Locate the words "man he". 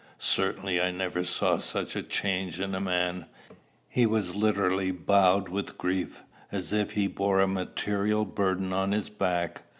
2.79-4.07